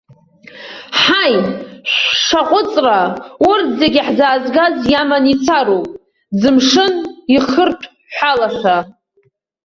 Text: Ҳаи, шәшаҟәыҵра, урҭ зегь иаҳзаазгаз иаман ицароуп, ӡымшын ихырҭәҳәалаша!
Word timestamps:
Ҳаи, 0.99 1.35
шәшаҟәыҵра, 2.05 2.99
урҭ 3.49 3.67
зегь 3.79 3.97
иаҳзаазгаз 3.99 4.77
иаман 4.91 5.25
ицароуп, 5.33 5.85
ӡымшын 6.39 6.93
ихырҭәҳәалаша! 7.35 8.77